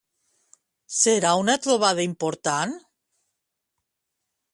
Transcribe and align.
Serà 0.99 1.33
una 1.41 1.55
trobada 1.65 2.05
important? 2.07 2.73